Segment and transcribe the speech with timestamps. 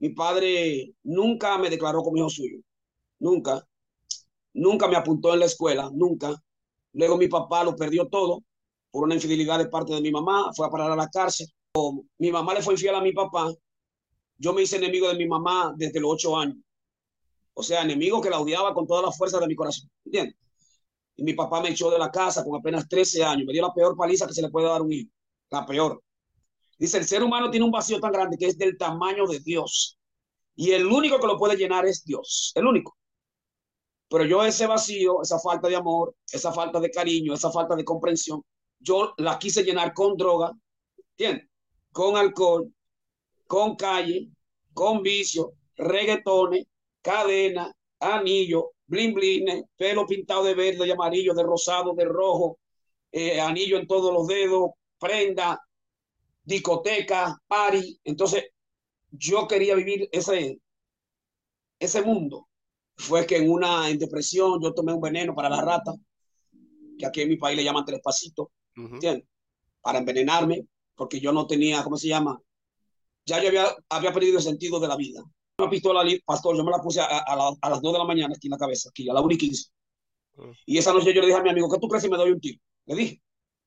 [0.00, 2.58] Mi padre nunca me declaró como hijo suyo,
[3.18, 3.66] nunca,
[4.54, 6.34] nunca me apuntó en la escuela, nunca.
[6.92, 8.42] Luego mi papá lo perdió todo
[8.90, 11.46] por una infidelidad de parte de mi mamá, fue a parar a la cárcel.
[12.18, 13.52] Mi mamá le fue infiel a mi papá.
[14.38, 16.56] Yo me hice enemigo de mi mamá desde los ocho años.
[17.54, 19.90] O sea, enemigo que la odiaba con toda la fuerza de mi corazón.
[20.04, 20.36] ¿Entiendes?
[21.16, 23.46] Y mi papá me echó de la casa con apenas 13 años.
[23.46, 25.10] Me dio la peor paliza que se le puede dar a un hijo.
[25.50, 26.02] La peor.
[26.80, 29.98] Dice, el ser humano tiene un vacío tan grande que es del tamaño de Dios.
[30.56, 32.52] Y el único que lo puede llenar es Dios.
[32.54, 32.96] El único.
[34.08, 37.84] Pero yo ese vacío, esa falta de amor, esa falta de cariño, esa falta de
[37.84, 38.42] comprensión,
[38.78, 40.52] yo la quise llenar con droga.
[41.92, 42.72] Con alcohol,
[43.46, 44.30] con calle,
[44.72, 46.64] con vicio, reggaetones,
[47.02, 52.58] cadena, anillo, blin blin, pelo pintado de verde, de amarillo, de rosado, de rojo,
[53.12, 55.60] eh, anillo en todos los dedos, prenda,
[56.50, 58.00] discoteca, party.
[58.04, 58.44] Entonces,
[59.10, 60.60] yo quería vivir ese,
[61.78, 62.48] ese mundo.
[62.96, 65.94] Fue que en una en depresión yo tomé un veneno para la rata,
[66.98, 69.26] que aquí en mi país le llaman tres pasitos, ¿entiendes?
[69.80, 72.38] Para envenenarme, porque yo no tenía, ¿cómo se llama?
[73.24, 75.24] Ya yo había, había perdido el sentido de la vida
[75.60, 78.46] una pistola, pastor, yo me la puse a, a, las 2 de la mañana aquí
[78.46, 79.70] en la cabeza, aquí a la 1 y 15.
[80.66, 82.30] Y esa noche yo le dije a mi amigo, ¿qué tú crees si me doy
[82.30, 82.58] un tiro?
[82.86, 83.22] Le dije.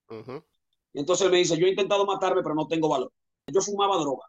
[0.10, 0.53] Y
[0.94, 3.12] entonces él me dice, yo he intentado matarme, pero no tengo valor.
[3.48, 4.26] Yo fumaba droga,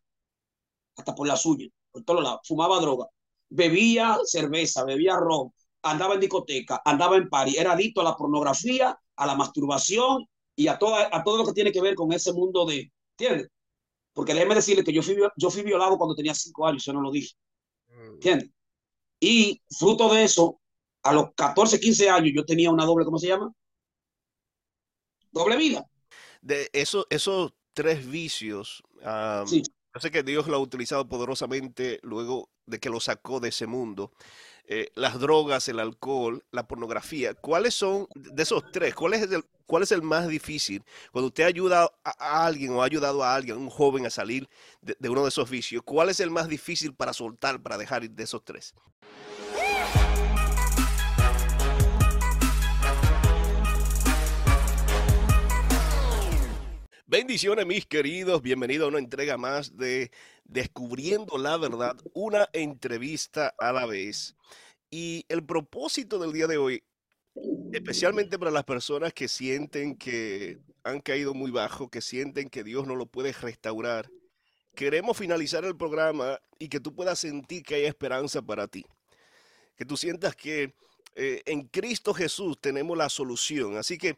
[0.96, 3.06] hasta por la suya, por todos lados, fumaba droga.
[3.48, 8.98] Bebía cerveza, bebía ron, andaba en discoteca, andaba en party, era adicto a la pornografía,
[9.16, 12.32] a la masturbación y a, toda, a todo lo que tiene que ver con ese
[12.32, 13.48] mundo de, ¿entiendes?
[14.12, 17.00] Porque déjeme decirle que yo fui, yo fui violado cuando tenía cinco años, yo no
[17.00, 17.34] lo dije.
[17.88, 18.50] ¿Entiendes?
[19.20, 20.60] Y fruto de eso,
[21.02, 23.52] a los 14, 15 años, yo tenía una doble, ¿cómo se llama?
[25.32, 25.84] Doble vida.
[26.44, 28.82] De eso, esos tres vicios,
[29.46, 29.62] sí.
[29.94, 33.66] yo sé que Dios lo ha utilizado poderosamente luego de que lo sacó de ese
[33.66, 34.12] mundo.
[34.66, 37.32] Eh, las drogas, el alcohol, la pornografía.
[37.32, 40.84] ¿Cuáles son, de esos tres, cuál es el, cuál es el más difícil?
[41.12, 44.46] Cuando usted ayuda a, alguien o ha ayudado a alguien, un joven, a salir
[44.82, 48.08] de, de, uno de esos vicios, ¿cuál es el más difícil para soltar, para dejar
[48.08, 48.74] de esos tres?
[57.16, 60.10] Bendiciones mis queridos, bienvenido a una entrega más de
[60.42, 64.34] Descubriendo la Verdad, una entrevista a la vez.
[64.90, 66.82] Y el propósito del día de hoy,
[67.72, 72.84] especialmente para las personas que sienten que han caído muy bajo, que sienten que Dios
[72.84, 74.10] no lo puede restaurar,
[74.74, 78.84] queremos finalizar el programa y que tú puedas sentir que hay esperanza para ti.
[79.76, 80.74] Que tú sientas que
[81.14, 83.76] eh, en Cristo Jesús tenemos la solución.
[83.76, 84.16] Así que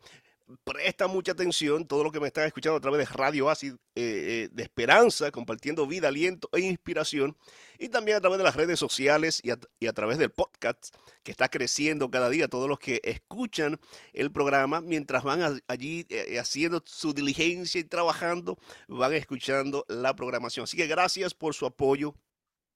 [0.64, 3.74] presta mucha atención, todo lo que me están escuchando a través de Radio Así eh,
[3.94, 7.36] eh, de Esperanza, compartiendo vida, aliento e inspiración,
[7.78, 9.50] y también a través de las redes sociales y
[9.86, 13.80] a, través del podcast, que está creciendo cada día, todos los que escuchan
[14.12, 18.58] el programa, mientras van allí eh, haciendo su diligencia y trabajando,
[18.88, 20.64] van escuchando la programación.
[20.64, 22.14] Así que gracias por su apoyo,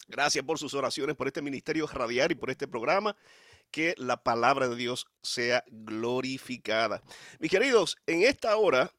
[0.09, 3.17] gracias por sus oraciones, por este ministerio radial y por este programa
[3.71, 7.03] que la palabra de Dios sea glorificada.
[7.39, 8.93] Mis queridos, en esta hora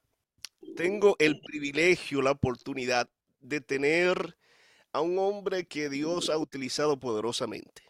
[0.76, 3.09] tengo el privilegio, la oportunidad
[3.42, 4.38] de tener
[4.94, 7.84] a un hombre que Dios ha utilizado poderosamente.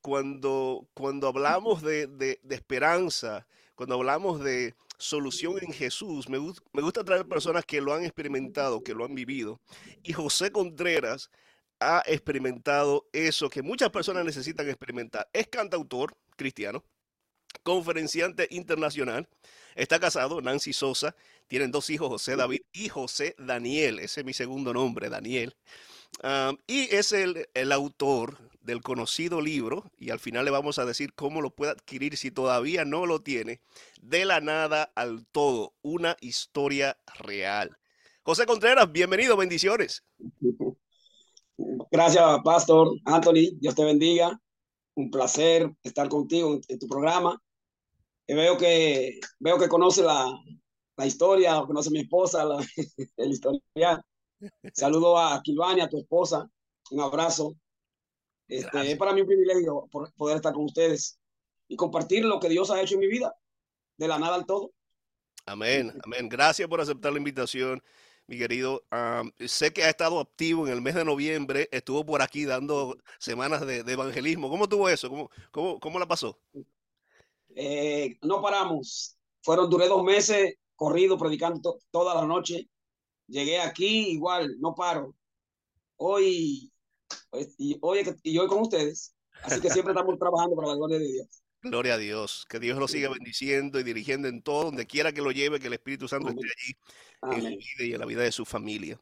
[0.00, 7.64] cuando, cuando hablamos de, esperanza, cuando hablamos de solución en Jesús, me gusta traer personas
[7.64, 9.60] que lo han experimentado, que lo han vivido.
[10.02, 11.30] Y José Contreras
[11.82, 15.28] ha experimentado eso que muchas personas necesitan experimentar.
[15.32, 16.84] Es cantautor cristiano,
[17.62, 19.28] conferenciante internacional,
[19.74, 21.14] está casado, Nancy Sosa,
[21.48, 25.56] tienen dos hijos, José David y José Daniel, ese es mi segundo nombre, Daniel.
[26.66, 31.14] y es el, el, autor del conocido libro, y al final le vamos a decir
[31.14, 33.60] cómo lo puede adquirir si todavía no lo tiene,
[34.00, 37.76] De la nada al todo, una historia real.
[38.22, 40.04] José Contreras, bienvenido, bendiciones.
[41.90, 43.56] Gracias, Pastor Anthony.
[43.60, 44.38] Dios te bendiga.
[44.94, 47.40] Un placer estar contigo en, tu programa.
[48.26, 50.26] Y veo que veo que conoce la,
[50.96, 52.58] la historia, conoce a mi esposa, la,
[53.16, 54.02] el historial.
[54.72, 56.48] Saludo a Kilvania, a tu esposa.
[56.90, 57.54] Un abrazo.
[58.48, 61.18] Este, es para mí un privilegio poder estar con ustedes
[61.68, 63.34] y compartir lo que Dios ha hecho en mi vida,
[63.96, 64.72] de la nada al todo.
[65.46, 66.28] Amén, amén.
[66.28, 67.82] Gracias por aceptar la invitación
[68.26, 68.84] mi querido.
[69.46, 73.66] sé que ha estado activo en el mes de noviembre, estuvo por aquí dando semanas
[73.66, 74.48] de, evangelismo.
[74.48, 75.08] ¿Cómo tuvo eso?
[75.08, 76.38] ¿Cómo, cómo, cómo la pasó?
[77.54, 79.16] Eh, no paramos.
[79.42, 82.68] Fueron, duré dos meses corrido, predicando toda la noche.
[83.26, 85.14] Llegué aquí igual, no paro.
[85.96, 86.72] Hoy
[87.30, 89.14] Pues, y hoy, y hoy con ustedes.
[89.42, 91.41] Así que siempre estamos trabajando para la gloria de Dios.
[91.62, 92.46] Gloria a Dios.
[92.48, 95.68] Que Dios lo siga bendiciendo y dirigiendo en todo, donde quiera que lo lleve, que
[95.68, 96.48] el Espíritu Santo esté
[97.22, 99.00] allí en su vida y en la vida de su familia.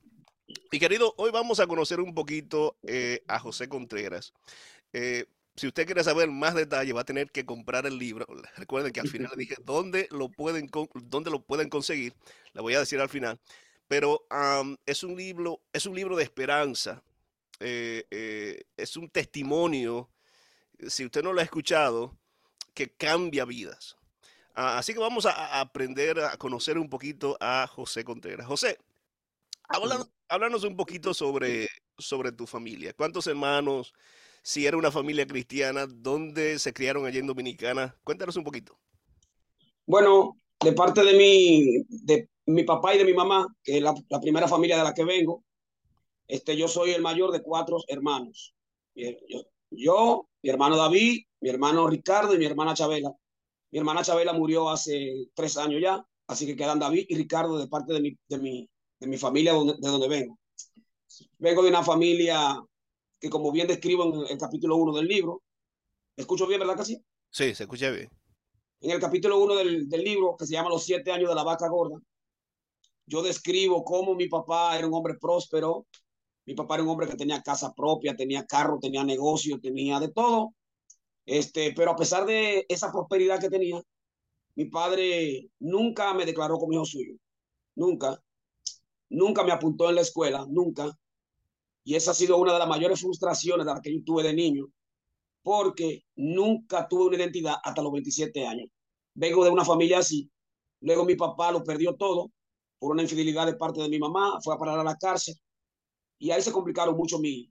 [0.71, 4.35] Y querido, hoy vamos a conocer un poquito eh, a José Contreras.
[4.93, 5.27] Eh,
[5.57, 8.27] si usted quiere saber más detalles, va a tener que comprar el libro.
[8.57, 12.15] Recuerden que al final le dije dónde lo pueden, dónde lo pueden conseguir.
[12.53, 13.41] Le voy a decir al final.
[13.89, 14.27] Pero
[14.87, 17.03] es, un libro, es un libro de esperanza.
[17.59, 20.09] Eh, es un testimonio.
[20.87, 22.17] Si usted no lo ha escuchado,
[22.75, 23.97] que cambia vidas.
[24.55, 28.47] Ah, así que vamos a, aprender a conocer un poquito a José Contreras.
[28.47, 28.79] José,
[30.29, 31.69] háblanos, un poquito sobre,
[31.99, 32.93] sobre tu familia.
[32.93, 33.95] ¿Cuántos hermanos?
[34.43, 37.97] Si era una familia cristiana, ¿dónde se criaron allí en Dominicana?
[38.05, 38.79] Cuéntanos un poquito.
[39.87, 43.95] Bueno, de parte de mi, de mi papá y de mi mamá, que es la,
[44.21, 45.45] primera familia de la que vengo,
[46.27, 48.55] este, yo soy el mayor de cuatro hermanos.
[48.95, 53.13] Yo, yo, mi hermano David, mi hermano Ricardo y mi hermana Chabela.
[53.71, 57.69] Mi hermana Chabela murió hace tres años ya, así que quedan David y Ricardo de
[57.69, 60.39] parte de mi, de mi, de mi familia donde, de donde vengo.
[61.39, 62.63] Vengo de una familia
[63.19, 65.43] que, como bien describo en el capítulo 1 del libro,
[66.17, 67.05] ¿me escucho bien, verdad que sí?
[67.31, 68.09] Sí, se escucha bien.
[68.81, 71.45] En el capítulo 1 del, del libro, que se llama Los siete años de la
[71.45, 71.99] vaca gorda,
[73.07, 75.87] yo describo cómo mi papá era un hombre próspero,
[76.47, 80.11] mi papá era un hombre que tenía casa propia, tenía carro, tenía negocio, tenía de
[80.11, 80.55] todo.
[81.27, 83.81] Este, pero a pesar de esa prosperidad que tenía,
[84.57, 87.15] mi padre nunca me declaró como hijo suyo.
[87.77, 88.21] Nunca.
[89.11, 90.91] Nunca me apuntó en la escuela, nunca.
[91.85, 94.35] Y esa ha sido una de las mayores frustraciones de las que yo tuve de
[94.35, 94.67] niño,
[95.43, 98.69] porque nunca tuve una identidad hasta los 27 años.
[99.15, 100.31] Vengo de una familia así.
[100.81, 102.31] Luego mi papá lo perdió todo
[102.79, 105.35] por una infidelidad de parte de mi mamá, fue a parar a la cárcel
[106.21, 107.51] y ahí se complicaron mucho mi,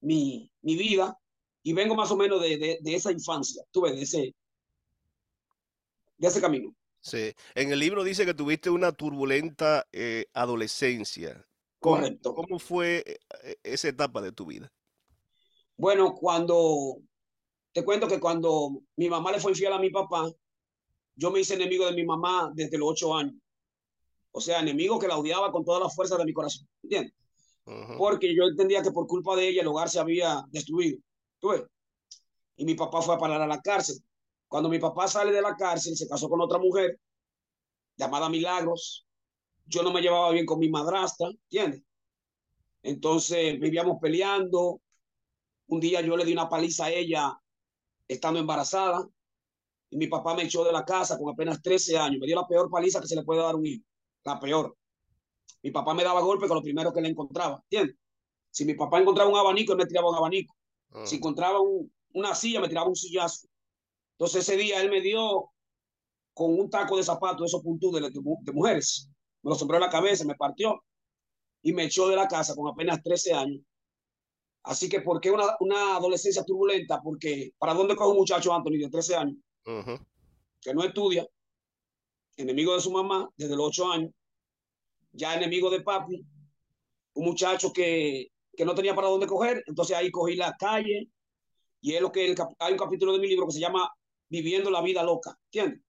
[0.00, 1.18] mi, mi vida
[1.62, 4.34] y vengo más o menos de, de, de esa infancia, tuve de ese,
[6.16, 6.74] de ese camino.
[7.00, 11.44] Sí, en el libro dice que tuviste una turbulenta eh, adolescencia.
[11.80, 12.34] ¿Cómo, Correcto.
[12.34, 13.04] ¿Cómo fue
[13.42, 14.72] eh, esa etapa de tu vida?
[15.76, 16.98] Bueno, cuando
[17.72, 20.30] te cuento que cuando mi mamá le fue infiel a mi papá,
[21.16, 23.34] yo me hice enemigo de mi mamá desde los ocho años.
[24.30, 26.68] O sea, enemigo que la odiaba con toda la fuerza de mi corazón.
[26.82, 27.12] ¿Entiendes?
[27.96, 30.98] Porque yo entendía que por culpa de ella el hogar se había destruido.
[31.38, 31.62] ¿Tú ves?
[32.56, 33.98] Y mi papá fue a parar a la cárcel.
[34.48, 36.98] Cuando mi papá sale de la cárcel, se casó con otra mujer
[37.96, 39.06] llamada Milagros.
[39.66, 41.82] Yo no me llevaba bien con mi madrastra, ¿entiendes?
[42.82, 44.80] Entonces vivíamos peleando.
[45.66, 47.38] Un día yo le di una paliza a ella
[48.06, 49.06] estando embarazada
[49.90, 52.20] y mi papá me echó de la casa con apenas 13 años.
[52.20, 53.84] Me dio la peor paliza que se le puede dar a un hijo.
[54.24, 54.76] La peor.
[55.62, 57.96] Mi papá me daba golpe con lo primero que le encontraba, ¿entiendes?
[58.50, 60.54] Si mi papá encontraba un abanico, él me tiraba un abanico.
[60.92, 61.04] Ah.
[61.04, 63.46] Si encontraba un, una silla, me tiraba un sillazo.
[64.12, 65.50] Entonces ese día él me dio
[66.32, 69.10] con un taco de zapatos, esos puntos de, de, mujeres.
[69.42, 70.82] Me lo sombró en la cabeza, me partió
[71.62, 73.62] y me echó de la casa con apenas 13 años.
[74.62, 77.00] Así que, ¿por qué una, una adolescencia turbulenta?
[77.02, 79.36] Porque, ¿para dónde coge un muchacho, Anthony, de 13 años?
[80.60, 81.26] Que no estudia,
[82.36, 84.12] enemigo de su mamá desde los 8 años,
[85.12, 86.24] ya enemigo de papi,
[87.14, 91.08] un muchacho que, que no tenía para dónde coger, entonces ahí cogí la calle
[91.80, 93.90] y es lo que hay un capítulo de mi libro que se llama
[94.28, 95.80] Viviendo la vida loca, ¿entiendes?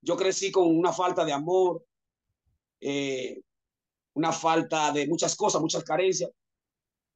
[0.00, 1.84] Yo crecí con una falta de amor,
[2.80, 3.40] eh,
[4.14, 6.30] una falta de muchas cosas, muchas carencias.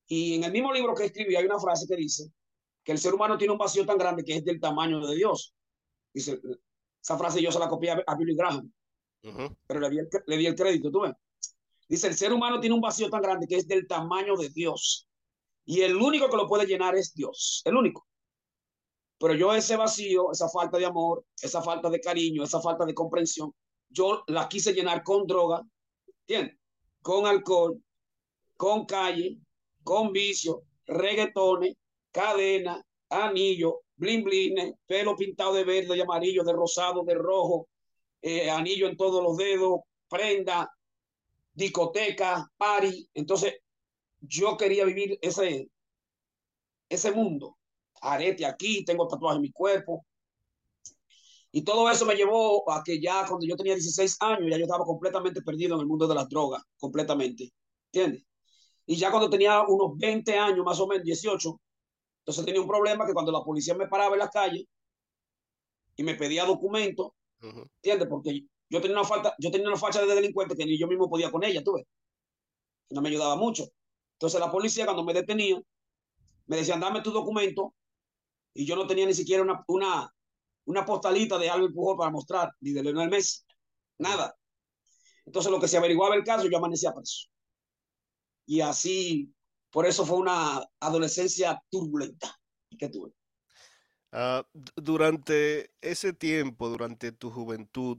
[0.07, 2.31] Y en el mismo libro que escribí hay una frase que dice
[2.83, 5.55] que el ser humano tiene un vacío tan grande que es del tamaño de Dios.
[6.13, 6.41] Dice,
[7.03, 8.73] esa frase yo se la copié a Billy Graham
[9.67, 11.13] pero le di, el, le di el crédito, tú ves.
[11.89, 15.09] Dice, el ser humano tiene un vacío tan grande que es del tamaño de Dios.
[15.65, 18.07] Y el único que lo puede llenar es Dios, el único.
[19.19, 22.95] Pero yo ese vacío, esa falta de amor, esa falta de cariño, esa falta de
[22.95, 23.55] comprensión,
[23.89, 25.63] yo la quise llenar con droga.
[27.03, 27.81] Con alcohol,
[28.57, 29.39] con calle,
[29.85, 31.77] con vicio, reggaetones,
[32.11, 37.69] cadena, anillo, blin blin, pelo pintado de verde, de amarillo, de rosado, de rojo,
[38.23, 40.71] eh, anillo en todos los dedos, prenda,
[41.53, 43.11] discoteca, party.
[43.15, 43.55] Entonces,
[44.21, 45.69] yo quería vivir ese,
[46.89, 47.59] ese mundo.
[48.01, 50.07] Arete aquí, tengo tatuajes en mi cuerpo.
[51.51, 54.65] Y todo eso me llevó a que ya cuando yo tenía 16 años, ya yo
[54.65, 57.53] estaba completamente perdido en el mundo de las drogas, completamente.
[57.93, 58.25] ¿Entiendes?
[58.87, 61.61] Y ya cuando tenía unos 20 años, más o menos 18,
[62.21, 64.67] entonces tenía un problema que cuando la policía me paraba en la calle
[65.97, 68.09] y me pedía documentos, ¿Entiendes?
[68.09, 71.09] Porque yo tenía una falta, yo tenía una falta de delincuente que ni yo mismo
[71.09, 71.85] podía con ella, tú ves.
[72.91, 73.65] No me ayudaba mucho.
[74.15, 75.61] Entonces la policía cuando me detenía,
[76.47, 77.75] me decían, dame tu documento,
[78.55, 80.15] y yo no tenía ni siquiera una, una,
[80.67, 83.41] una postalita de Albert Pujol para mostrar, ni de Leonel Messi,
[83.99, 84.35] nada.
[85.25, 87.29] Entonces lo que se averiguaba el caso, yo amanecía preso.
[88.47, 89.33] Y así,
[89.71, 92.39] por eso fue una adolescencia turbulenta
[92.79, 93.13] que tuve.
[94.13, 94.43] Uh,
[94.77, 97.97] durante ese tiempo, durante tu juventud,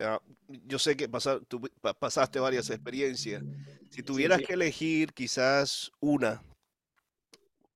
[0.00, 0.18] uh,
[0.64, 1.08] yo sé que
[1.46, 1.60] tú
[1.98, 3.42] pasaste varias experiencias.
[3.90, 4.46] Si tuvieras sí, sí.
[4.46, 6.42] que elegir quizás una,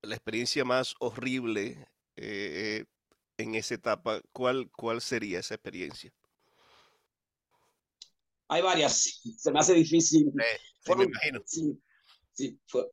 [0.01, 1.87] la experiencia más horrible
[2.17, 2.87] eh,
[3.37, 6.13] en esa etapa, ¿cuál, ¿cuál sería esa experiencia?
[8.49, 10.29] Hay varias, se me hace difícil.
[10.29, 11.43] Eh, sí, me imagino.
[11.45, 11.79] Sí,
[12.33, 12.87] sí, fue.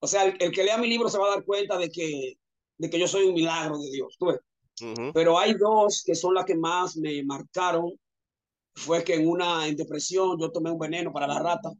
[0.00, 2.38] O sea, el, el, que lea mi libro se va a dar cuenta de que
[2.80, 4.16] de que yo soy un milagro de Dios.
[4.18, 4.40] ¿tú ves?
[4.80, 5.12] Uh -huh.
[5.12, 7.92] Pero hay dos que son las que más me marcaron.
[8.74, 11.70] Fue que en una en depresión yo tomé un veneno para la rata,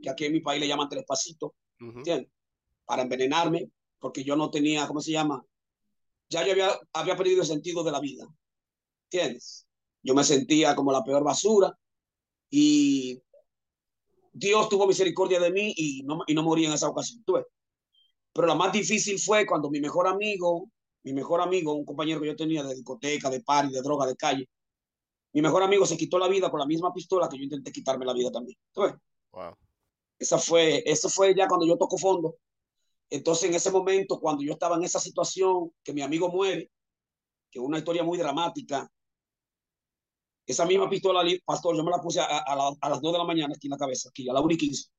[0.00, 1.96] que aquí en mi país le llaman tres pasitos, uh -huh.
[1.96, 2.30] ¿entiendes?
[2.84, 5.42] Para envenenarme, porque yo no tenía, ¿cómo se llama?
[6.28, 8.24] Ya yo había, había perdido el sentido de la vida,
[9.06, 9.66] ¿entiendes?
[10.04, 11.76] Yo me sentía como la peor basura
[12.48, 13.20] y
[14.32, 17.24] Dios tuvo misericordia de mí y no, y no morí en esa ocasión.
[17.24, 17.46] ¿tú ves?
[18.36, 20.68] Pero la más difícil fue cuando mi mejor amigo,
[21.04, 24.14] mi mejor amigo, un compañero que yo tenía de discoteca, de party, de droga, de
[24.14, 24.46] calle,
[25.32, 28.04] mi mejor amigo se quitó la vida con la misma pistola que yo intenté quitarme
[28.04, 28.58] la vida también.
[28.74, 28.94] ¿Sabes?
[29.32, 29.54] Wow.
[30.18, 32.36] Esa fue, eso fue ya cuando yo toco fondo.
[33.08, 36.70] Entonces, en ese momento, cuando yo estaba en esa situación, que mi amigo muere,
[37.50, 38.86] que es una historia muy dramática,
[40.46, 43.18] esa misma pistola, pastor, yo me la puse a, a, la, a las 2 de
[43.18, 44.90] la mañana aquí en la cabeza, aquí a la 1 y 15.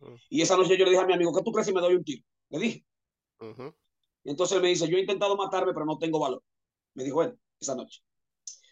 [0.00, 0.16] Uh.
[0.30, 1.94] Y esa noche yo le dije a mi amigo, ¿qué tú crees si me doy
[1.94, 2.24] un tiro?
[2.50, 2.86] Le dije.
[3.40, 3.74] Uh -huh.
[4.24, 6.42] Y entonces él me dice, yo he intentado matarme, pero no tengo valor.
[6.94, 8.02] Me dijo él, esa noche.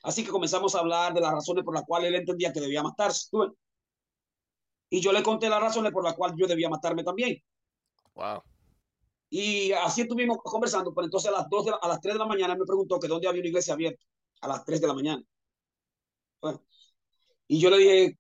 [0.02, 2.82] Así que comenzamos a hablar de las razones por las cuales él entendía que debía
[2.82, 3.28] matarse.
[3.30, 3.56] ¿tú
[4.90, 7.42] Y yo le conté las razones por las cuales yo debía matarme también.
[8.14, 8.42] Wow.
[9.30, 12.18] Y así estuvimos conversando, pero entonces a las, 2 de la, a las 3 de
[12.18, 14.04] la mañana él me preguntó que dónde había una iglesia abierta.
[14.40, 15.22] A las 3 de la mañana.
[16.40, 16.62] Bueno,
[17.48, 18.18] y yo le dije,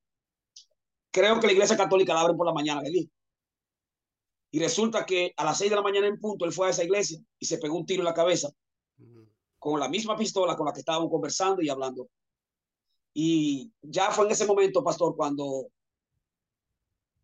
[1.10, 3.10] creo que la iglesia católica la abren por la mañana, le dije.
[4.50, 6.84] Y resulta que a las 6 de la mañana en punto él fue a esa
[6.84, 8.50] iglesia y se pegó un tiro en la cabeza
[9.58, 12.08] con la misma pistola con la que estábamos conversando y hablando.
[13.12, 15.68] Y ya fue en ese momento, pastor, cuando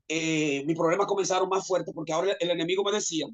[0.09, 3.27] eh, mis problemas comenzaron más fuertes porque ahora el, enemigo me decía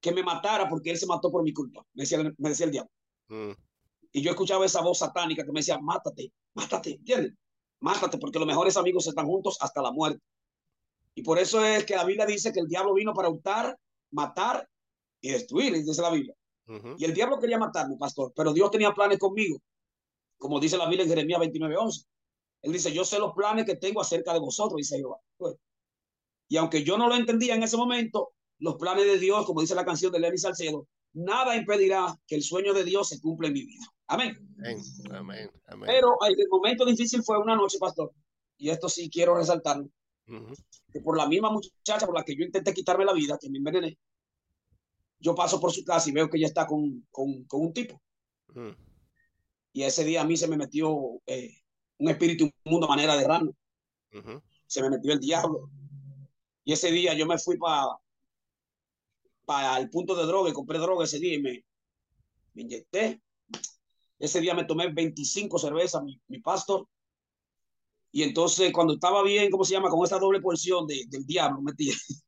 [0.00, 2.72] que me matara porque él se mató por mi culpa, me decía, me decía el
[2.72, 2.92] diablo.
[3.28, 3.52] Mm.
[4.12, 7.34] Y yo escuchaba esa voz satánica que me decía, mátate, mátate, ¿entiendes?
[7.80, 10.22] Mátate porque los mejores amigos están juntos hasta la muerte.
[11.18, 13.76] Y por eso es que la Biblia dice que el diablo vino para hurtar,
[14.12, 14.68] matar
[15.20, 16.32] y destruir, dice la Biblia.
[16.68, 16.94] Uh -huh.
[16.96, 19.60] Y el diablo quería matarme, pastor, pero Dios tenía planes conmigo.
[20.36, 22.06] Como dice la Biblia en Jeremías 29, 11.
[22.62, 25.16] Él dice, yo sé los planes que tengo acerca de vosotros, dice Jehová.
[26.46, 29.74] Y aunque yo no lo entendía en ese momento, los planes de Dios, como dice
[29.74, 33.54] la canción de Lenny Salcedo, nada impedirá que el sueño de Dios se cumpla en
[33.54, 33.86] mi vida.
[34.06, 34.38] Amén.
[34.60, 34.78] Amén.
[35.10, 35.50] Amén.
[35.66, 35.86] Amén.
[35.88, 38.12] Pero el momento difícil fue una noche, pastor.
[38.56, 39.90] Y esto sí quiero resaltarlo.
[40.28, 40.56] Uh -huh.
[40.92, 43.58] Que por la misma muchacha por la que yo intenté quitarme la vida, que me
[43.58, 43.98] envenené,
[45.20, 48.00] yo paso por su casa y veo que ella está con, con, con un tipo.
[48.48, 48.76] Uh -huh.
[49.72, 51.54] Y ese día a mí se me metió eh,
[51.98, 53.50] un espíritu inmundo a manera de rano.
[54.12, 54.42] Uh -huh.
[54.66, 55.70] Se me metió el diablo.
[56.64, 57.88] Y ese día yo me fui para
[59.48, 61.64] para el punto de droga y compré droga ese día y me,
[62.52, 63.22] me inyecté.
[64.18, 66.86] Ese día me tomé 25 cervezas, mi, mi, pastor.
[68.10, 69.90] Y entonces, cuando estaba bien, ¿cómo se llama?
[69.90, 71.90] Con esa doble porción de, del diablo, metí.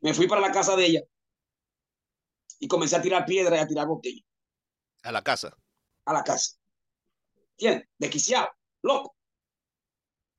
[0.00, 1.00] me fui para la casa de ella
[2.60, 4.22] y comencé a tirar piedra y a tirar botella.
[5.02, 5.56] ¿A la casa?
[6.04, 6.56] A la casa.
[7.56, 7.88] ¿Quién?
[7.98, 8.48] Desquiciado,
[8.82, 9.14] loco.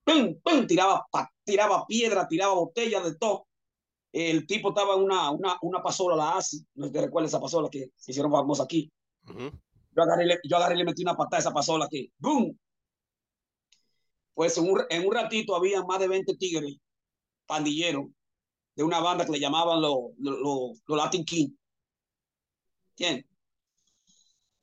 [0.04, 0.68] ¡Pum, pum!
[0.68, 1.08] Tiraba,
[1.44, 3.50] tiraba piedra, tiraba botella, de todo
[4.12, 7.70] el tipo estaba en una, una, una pasola, la ASI, no te recuerdas esa pasola
[7.70, 8.92] que se hicieron famosa aquí.
[9.28, 9.62] Uh -huh.
[9.96, 12.12] yo, agarré, yo agarré y le metí una patada a esa pasola aquí.
[12.18, 12.56] ¡Bum!
[14.39, 16.77] Pues en un, en un ratito había más de 20 tigres
[17.46, 18.05] pandilleros
[18.74, 21.50] de una banda que le llamaban los lo, lo, lo Latin King.
[22.91, 23.25] ¿Entiendes?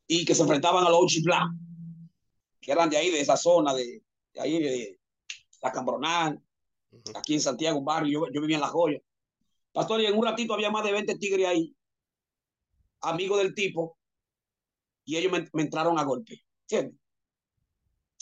[0.06, 1.50] Y que se enfrentaban a los Ochi Black,
[2.58, 4.02] que eran de ahí, de esa zona, de,
[4.32, 4.98] de ahí, de
[5.60, 6.42] la Cambronal,
[6.92, 7.18] uh -huh.
[7.18, 9.02] aquí en Santiago, un barrio, yo, yo vivía en La Joya.
[9.72, 11.76] Pastor, y en un ratito había más de 20 tigres ahí,
[13.02, 13.98] amigos del tipo,
[15.04, 16.40] y ellos me, me entraron a golpe.
[16.62, 16.98] ¿Entiendes?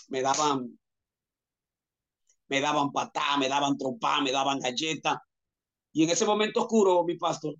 [0.09, 0.77] Me daban,
[2.49, 5.23] me daban patá, me daban trompa, me daban galleta.
[5.93, 7.55] Y en ese momento oscuro, mi pastor,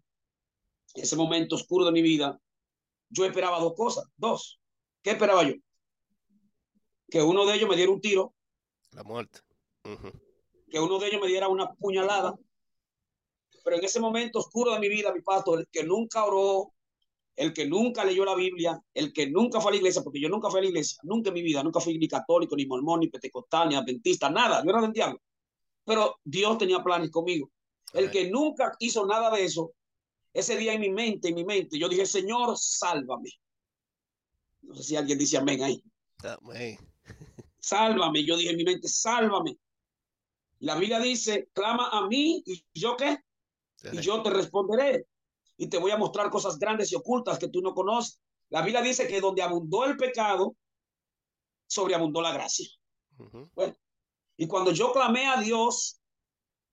[0.95, 2.39] en ese momento oscuro de mi vida,
[3.09, 4.61] yo esperaba dos cosas, dos.
[5.03, 5.55] ¿Qué esperaba yo?
[7.09, 8.35] Que uno de ellos me diera un tiro.
[8.91, 9.41] La muerte.
[9.85, 10.21] Uh -huh.
[10.71, 12.35] que uno de ellos me diera una puñalada.
[13.63, 16.73] Pero en ese momento oscuro de mi vida, mi pastor, el que nunca oró,
[17.37, 20.29] el que nunca leyó la Biblia, el que nunca fue a la iglesia, porque yo
[20.29, 23.01] nunca fui a la iglesia, nunca en mi vida, nunca fui ni católico, ni mormón,
[23.01, 25.21] ni pentecostal, ni adventista, nada, yo era del diablo.
[25.85, 27.51] Pero Dios tenía planes conmigo.
[27.93, 29.73] El que nunca hizo nada de eso,
[30.33, 33.31] ese día en mi mente, en mi mente, yo dije, Señor, sálvame.
[34.63, 35.83] No sé si alguien dice amén ahí.
[36.23, 36.79] Amén.
[37.61, 38.25] Sálvame.
[38.25, 39.57] Yo dije en mi mente, sálvame.
[40.61, 43.19] La Biblia dice, clama a mí y yo qué?
[43.93, 45.07] Y yo te responderé.
[45.57, 48.21] Y te voy a mostrar cosas grandes y ocultas que tú no conoces.
[48.51, 50.57] La Biblia dice que donde abundó el pecado,
[51.67, 52.69] sobreabundó la gracia.
[53.55, 53.75] Bueno,
[54.37, 56.01] y cuando yo clamé a Dios,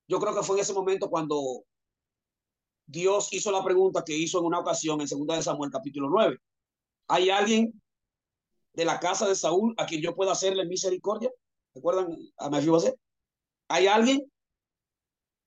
[0.07, 1.63] yo creo que fue en ese momento cuando
[2.85, 6.37] Dios hizo la pregunta que hizo en una ocasión en segunda de Samuel capítulo 9.
[7.07, 7.81] ¿Hay alguien
[8.73, 11.31] de la casa de Saúl a quien yo pueda hacerle misericordia?
[11.73, 12.95] ¿Recuerdan a Mefiboset?
[13.69, 14.29] ¿Hay alguien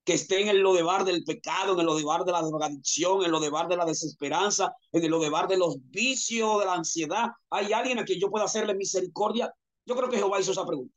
[0.04, 3.30] que esté en el lodebar del pecado, en el lodebar de la drogadicción, en el
[3.30, 7.30] lodebar de la desesperanza, en el lodebar de los vicios, de la ansiedad?
[7.50, 9.52] ¿Hay alguien a quien yo pueda hacerle misericordia?
[9.86, 10.94] Yo creo que Jehová hizo esa pregunta.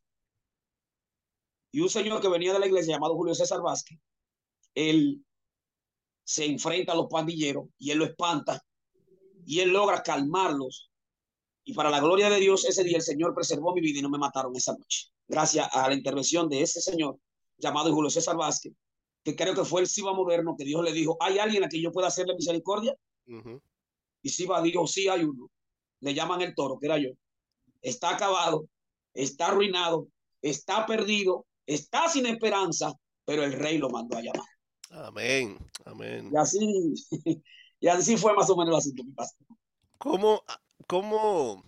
[1.71, 3.97] Y un señor que venía de la iglesia llamado Julio César Vázquez,
[4.75, 5.23] él
[6.23, 8.61] se enfrenta a los pandilleros y él lo espanta
[9.45, 10.91] y él logra calmarlos.
[11.63, 14.09] Y para la gloria de Dios, ese día el Señor preservó mi vida y no
[14.09, 15.07] me mataron esa noche.
[15.27, 17.19] Gracias a la intervención de ese señor
[17.57, 18.73] llamado Julio César Vázquez,
[19.27, 21.83] que creo que fue el Siba moderno, que Dios le dijo, ¿hay alguien a quien
[21.83, 22.95] yo pueda hacerle misericordia?
[24.21, 25.51] Y Siba dijo, sí hay uno.
[25.99, 27.09] Le llaman el toro, que era yo.
[27.81, 28.69] Está acabado,
[29.13, 30.07] está arruinado,
[30.41, 32.93] está perdido, está sin esperanza,
[33.25, 34.47] pero el rey lo mandó a llamar.
[34.91, 36.29] Amén, amén.
[36.31, 36.93] Y así,
[37.81, 39.03] y así fue más o menos el asunto.
[39.97, 40.41] ¿Cómo,
[40.87, 41.65] cómo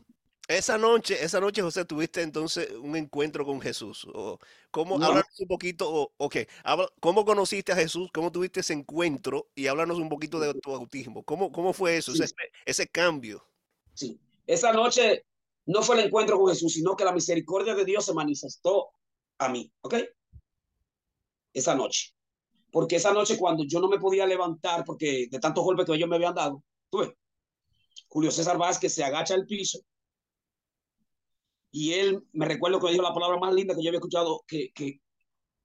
[0.49, 4.05] esa noche, esa noche, José, tuviste entonces un encuentro con Jesús?
[4.13, 4.39] ¿O
[4.71, 6.47] ¿Cómo, háblanos un poquito, o, okay,
[6.99, 8.09] ¿cómo conociste a Jesús?
[8.11, 9.47] ¿Cómo tuviste ese encuentro?
[9.55, 11.23] Y háblanos un poquito de tu bautismo.
[11.23, 12.33] ¿Cómo, cómo fue eso, ese,
[12.65, 13.45] ese cambio?
[13.93, 15.25] Sí, esa noche
[15.67, 18.89] no fue el encuentro con Jesús, sino que la misericordia de Dios se manifestó
[19.37, 19.95] a mí, ¿ok?
[21.53, 22.13] Esa noche
[22.71, 26.09] porque esa noche cuando yo no me podía levantar, porque de tantos golpes que ellos
[26.09, 27.17] me habían dado, tuve,
[28.07, 29.79] Julio César Vázquez se agacha al piso
[31.71, 34.71] y él, me recuerdo que dijo la palabra más linda que yo había escuchado, que,
[34.73, 35.01] que,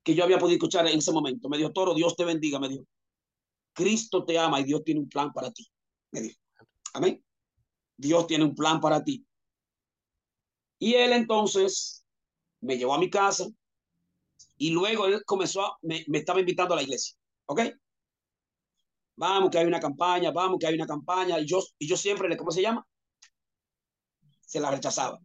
[0.03, 1.49] que yo había podido escuchar en ese momento.
[1.49, 2.85] Me dijo, Toro, Dios te bendiga, me dijo.
[3.73, 5.67] Cristo te ama y Dios tiene un plan para ti.
[6.13, 6.39] Me dijo,
[6.93, 7.25] amén.
[7.97, 9.27] Dios tiene un plan para ti.
[10.79, 12.05] Y él entonces
[12.61, 13.47] me llevó a mi casa,
[14.57, 17.61] y luego él comenzó a, me, estaba invitando a la iglesia, ¿ok?
[19.17, 21.39] Vamos, que hay una campaña, vamos, que hay una campaña.
[21.39, 22.85] Y yo, y yo siempre, ¿cómo se llama?
[24.41, 25.21] Se la rechazaba.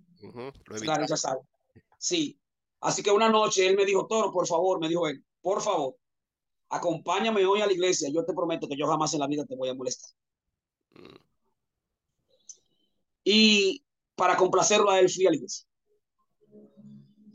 [0.85, 1.39] La.
[1.97, 2.39] Sí.
[2.81, 5.95] Así que una noche él me dijo, Toro, por favor, me dijo él, por favor,
[6.69, 8.09] acompáñame hoy a la iglesia.
[8.09, 10.11] Yo te prometo que yo jamás en la vida te voy a molestar.
[10.91, 11.17] Mm.
[13.23, 13.83] Y
[14.15, 15.67] para complacerlo a él fui a la iglesia.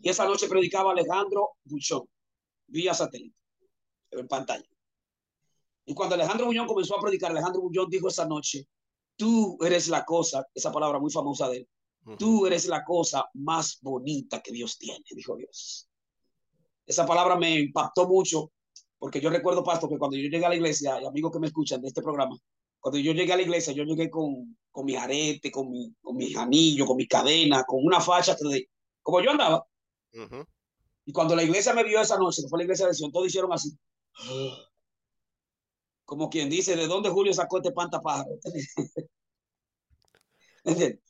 [0.02, 2.08] Y esa noche predicaba Alejandro Buchón,
[2.66, 3.36] vía satélite,
[4.10, 4.68] en pantalla.
[5.86, 8.66] Y cuando Alejandro Buñón comenzó a predicar, Alejandro Buñón dijo esa noche,
[9.16, 11.68] tú eres la cosa, esa palabra muy famosa de él,
[12.18, 15.88] tú eres la cosa más bonita que Dios tiene, dijo Dios.
[16.86, 18.52] Esa palabra me impactó mucho,
[18.98, 21.46] porque yo recuerdo, pastor, que cuando yo llegué a la iglesia, y amigos que me
[21.46, 22.38] escuchan de este programa,
[22.78, 26.16] cuando yo llegué a la iglesia, yo llegué con, con mi arete, con mi, con
[26.16, 28.68] mis anillos, con mi cadena, con una facha, de,
[29.02, 29.66] como yo andaba,
[31.06, 33.26] y cuando la iglesia me vio esa noche, que fue la iglesia de Sion, todos
[33.26, 33.76] hicieron así.
[36.06, 38.38] Como quien dice, ¿de dónde Julio sacó este pantapájaro?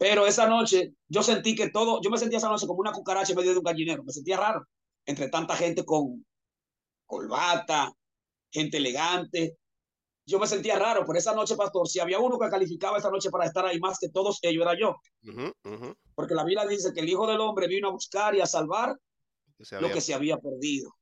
[0.00, 3.32] Pero esa noche yo sentí que todo, yo me sentía esa noche como una cucaracha
[3.32, 4.66] en medio de un gallinero, me sentía raro,
[5.04, 6.24] entre tanta gente con
[7.04, 7.92] colbata,
[8.50, 9.58] gente elegante,
[10.24, 13.28] yo me sentía raro, por esa noche, pastor, si había uno que calificaba esa noche
[13.28, 14.96] para estar ahí más que todos ellos, era yo.
[16.14, 18.96] Porque la Biblia dice que el Hijo del Hombre vino a buscar y a salvar
[19.80, 20.94] lo que se había perdido.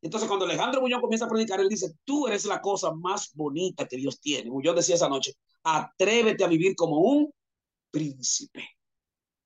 [0.00, 3.86] Entonces, cuando Alejandro Bullón comienza a predicar, él dice, tú eres la cosa más bonita
[3.86, 4.48] que Dios tiene.
[4.48, 7.30] Bullón decía esa noche, atrévete a vivir como un
[7.94, 8.68] príncipe,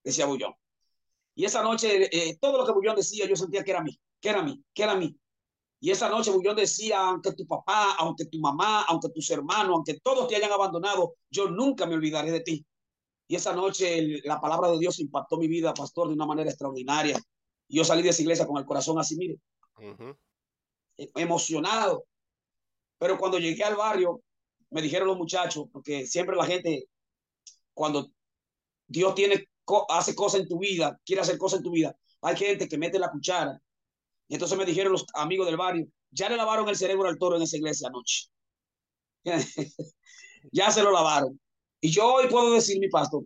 [0.02, 0.54] decía Bullón.
[1.34, 4.30] Y esa noche, eh, todo lo que Bullón decía, yo sentía que era mí, que
[4.30, 5.14] era mí, que era mí.
[5.80, 10.00] Y esa noche yo decía, aunque tu papá, aunque tu mamá, aunque tus hermanos, aunque
[10.00, 12.66] todos te hayan abandonado, yo nunca me olvidaré de ti.
[13.28, 17.20] Y esa noche la palabra de Dios impactó mi vida, pastor, de una manera extraordinaria.
[17.68, 19.38] Y yo salí de esa iglesia con el corazón así, mire,
[20.96, 22.04] e, emocionado.
[22.98, 24.22] Pero cuando llegué al barrio,
[24.70, 26.88] me dijeron los muchachos, porque siempre la gente,
[27.72, 28.10] cuando
[28.88, 29.48] Dios tiene,
[29.88, 32.98] hace cosas en tu vida, quiere hacer cosas en tu vida, hay gente que mete
[32.98, 33.60] la cuchara.
[34.26, 37.36] Y entonces me dijeron los amigos del barrio, ya le lavaron el cerebro al toro
[37.36, 38.28] en esa iglesia anoche.
[40.52, 41.38] ya se lo lavaron.
[41.80, 43.24] Y yo hoy puedo decir, mi pastor,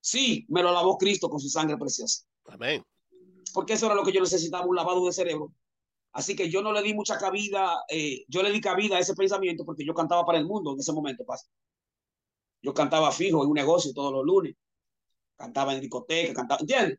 [0.00, 2.24] sí, me lo lavó Cristo con su sangre preciosa.
[2.46, 2.82] Amén.
[3.52, 5.52] Porque eso era lo que yo necesitaba, un lavado de cerebro.
[6.12, 9.14] Así que yo no le di mucha cabida, eh, yo le di cabida a ese
[9.14, 11.52] pensamiento porque yo cantaba para el mundo en ese momento, pastor.
[12.62, 14.56] Yo cantaba fijo en un negocio todos los lunes.
[15.36, 16.98] Cantaba en discoteca, cantaba, ¿entiendes?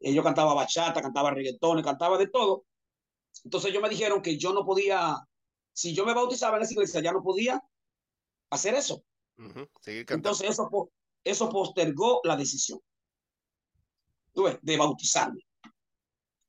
[0.00, 2.64] Eh, yo cantaba bachata, cantaba reggaetón, cantaba de todo.
[3.44, 5.16] Entonces ellos me dijeron que yo no podía,
[5.72, 7.62] si yo me bautizaba en esa iglesia, ya no podía
[8.50, 9.02] hacer eso.
[9.86, 10.90] Entonces eso,
[11.24, 12.80] eso postergó la decisión
[14.62, 15.42] de bautizarme.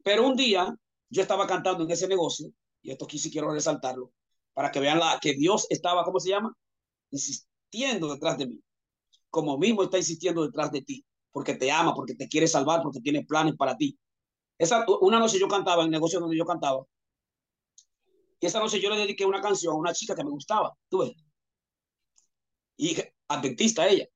[0.04, 0.74] Pero un día
[1.10, 2.52] yo estaba cantando en ese negocio,
[2.82, 4.12] y esto aquí sí quiero resaltarlo,
[4.54, 6.56] para que vean la, que Dios estaba, ¿cómo se llama?
[7.12, 8.62] Insistiendo detrás de mí,
[9.30, 13.02] como mismo está insistiendo detrás de ti, porque te ama, porque te quiere salvar, porque
[13.02, 13.98] tiene planes para ti.
[14.58, 16.86] Esa, una noche yo cantaba en el negocio donde yo cantaba,
[18.40, 21.00] y esa noche yo le dediqué una canción a una chica que me gustaba, tú
[21.00, 21.14] ves,
[22.78, 22.96] y
[23.28, 24.08] adventista ella.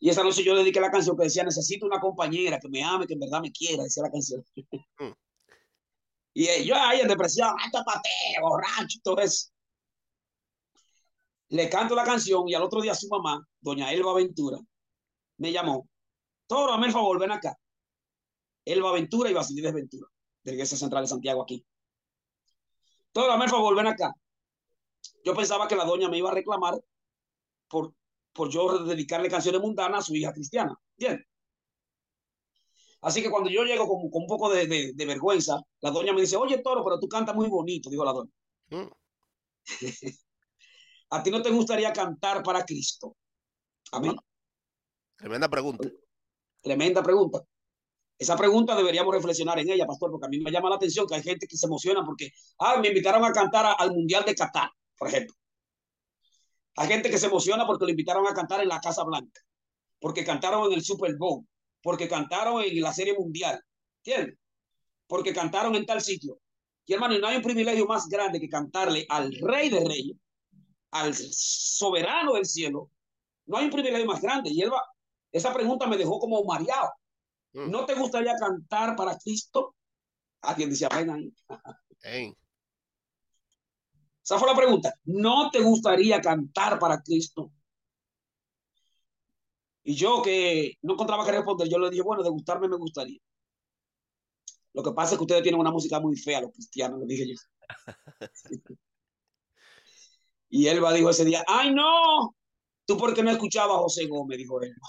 [0.00, 2.82] Y esa noche yo le dediqué la canción que decía, necesito una compañera que me
[2.82, 4.44] ame, que en verdad me quiera, decía la canción.
[4.98, 5.12] Mm.
[6.34, 8.08] y yo ahí en depresión, pate,
[8.40, 9.48] borracho, todo eso.
[11.50, 14.58] Le canto la canción y al otro día su mamá, doña Elba Ventura,
[15.38, 15.88] me llamó.
[16.48, 17.56] Toro, a el favor, ven acá.
[18.64, 20.08] Elba Ventura y Basilides Ventura,
[20.42, 21.64] de la Iglesia Central de Santiago aquí.
[23.12, 24.12] Toro, a el favor, ven acá.
[25.24, 26.74] Yo pensaba que la doña me iba a reclamar
[27.68, 27.94] por,
[28.32, 30.74] por yo dedicarle canciones mundanas a su hija cristiana.
[30.96, 31.22] Bien.
[33.02, 36.22] Así que cuando yo llego con, con un poco de, de, vergüenza, la doña me
[36.22, 38.32] dice, oye, Toro, pero tú cantas muy bonito, dijo la doña.
[38.70, 38.90] Mm.
[41.10, 43.16] ¿A ti no te gustaría cantar para Cristo?
[43.92, 44.16] Amén.
[45.16, 45.88] Tremenda pregunta.
[46.60, 47.42] Tremenda pregunta.
[48.18, 51.14] Esa pregunta deberíamos reflexionar en ella, pastor, porque a mí me llama la atención que
[51.14, 54.70] hay gente que se emociona porque, ah, me invitaron a cantar al Mundial de Qatar,
[54.96, 55.34] por ejemplo.
[56.76, 59.40] Hay gente que se emociona porque lo invitaron a cantar en la Casa Blanca,
[60.00, 61.46] porque cantaron en el Super Bowl,
[61.80, 63.60] porque cantaron en la Serie Mundial,
[64.04, 64.36] ¿entiendes?
[65.06, 66.40] Porque cantaron en tal sitio.
[66.86, 70.16] Y hermano, no hay un privilegio más grande que cantarle al Rey de Reyes,
[70.90, 72.90] al soberano del cielo.
[73.46, 74.50] No hay un privilegio más grande.
[74.50, 74.82] Y él va,
[75.32, 76.90] esa pregunta me dejó como mareado.
[77.52, 77.70] Mm.
[77.70, 79.74] ¿No te gustaría cantar para Cristo?
[80.42, 81.34] Alguien decía, ven ahí.
[84.22, 84.92] Esa fue la pregunta.
[85.04, 87.50] ¿No te gustaría cantar para Cristo?
[89.82, 93.18] Y yo que no encontraba que responder, yo le dije, bueno, de gustarme me gustaría.
[94.74, 97.26] Lo que pasa es que ustedes tienen una música muy fea, los cristianos, le dije
[97.26, 97.34] yo.
[100.50, 102.36] y Elba dijo ese día, ay no,
[102.84, 104.86] tú por qué no escuchabas a José Gómez, dijo Elba.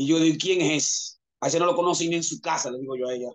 [0.00, 1.20] Y yo digo, ¿quién es?
[1.40, 3.28] A ese no lo conocí ni en su casa, le digo yo a ella.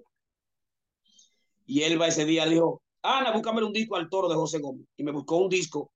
[1.68, 4.88] Y Elba ese día dijo, Ana, búscame un disco al toro de José Gómez.
[4.98, 5.92] Y me buscó un disco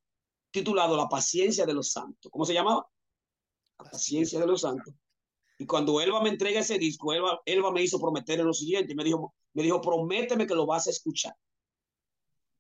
[0.52, 2.32] titulado La paciencia de los santos.
[2.32, 2.88] ¿Cómo se llamaba?
[3.80, 4.94] La paciencia de los santos.
[5.58, 8.94] Y cuando Elba me entrega ese disco, Elba, Elba me hizo prometer lo siguiente.
[8.94, 11.34] Me dijo, me dijo, prométeme que lo vas a escuchar.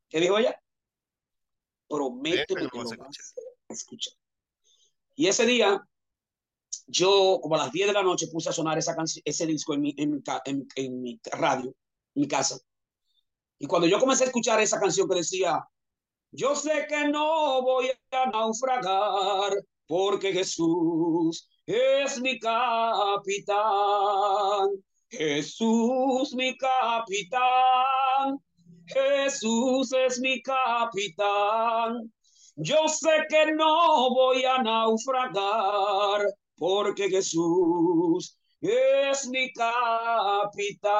[0.09, 0.59] ¿Qué dijo ella?
[1.87, 2.91] Prométeme que lo vas
[3.69, 4.13] a escuchar.
[5.13, 5.79] Y ese día,
[6.87, 9.81] yo como a las 10 de la noche puse a sonar esa ese disco en
[9.81, 10.11] mi, en
[11.01, 11.73] mi radio,
[12.15, 12.57] en mi casa.
[13.59, 15.59] Y cuando yo comencé a escuchar esa canción que decía,
[16.31, 19.53] yo sé que no voy a naufragar
[19.87, 23.59] porque Jesús es mi capitán.
[25.09, 28.39] Jesús mi capitán.
[28.85, 32.13] Jesús es mi capitán.
[32.55, 36.27] Yo sé que no voy a naufragar
[36.59, 40.91] porque Jesús es mi capitán.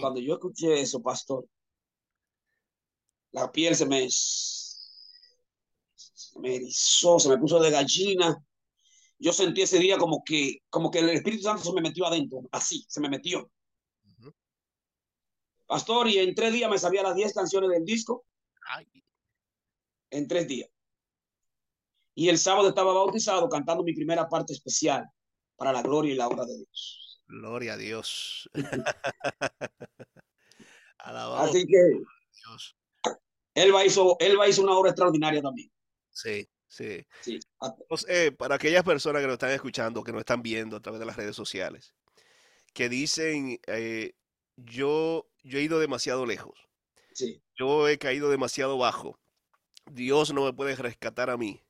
[0.00, 1.46] Cuando yo escuché eso, pastor,
[3.32, 4.78] la piel se me, se
[6.38, 8.36] me erizó, se me puso de gallina.
[9.18, 12.42] Yo sentí ese día como que, como que el Espíritu Santo se me metió adentro,
[12.52, 13.50] así, se me metió.
[15.66, 18.26] Pastor, y en tres días me sabía las diez canciones del disco.
[20.10, 20.68] En tres días.
[22.14, 25.06] Y el sábado estaba bautizado cantando mi primera parte especial
[25.56, 27.22] para la gloria y la obra de Dios.
[27.26, 28.50] Gloria a Dios.
[30.98, 32.00] Así que
[32.34, 32.76] Dios.
[33.54, 35.70] Él, va hizo, él va hizo una obra extraordinaria también.
[36.10, 37.04] Sí, sí.
[37.22, 37.40] sí.
[38.08, 41.06] Eh, para aquellas personas que nos están escuchando, que nos están viendo a través de
[41.06, 41.94] las redes sociales,
[42.72, 44.14] que dicen, eh,
[44.56, 46.58] yo, yo he ido demasiado lejos.
[47.14, 47.42] Sí.
[47.56, 49.18] Yo he caído demasiado bajo.
[49.90, 51.62] Dios no me puede rescatar a mí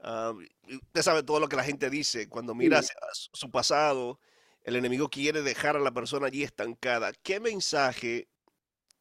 [0.00, 0.34] Ah,
[0.68, 2.82] usted sabe todo lo que la gente dice cuando mira
[3.12, 4.20] su pasado,
[4.62, 7.12] el enemigo quiere dejar a la persona allí estancada.
[7.22, 8.28] ¿Qué mensaje,